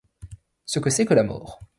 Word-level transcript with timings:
Ce 0.65 0.79
que 0.79 0.89
c’est 0.89 1.05
que 1.05 1.13
la 1.13 1.21
mort 1.21 1.59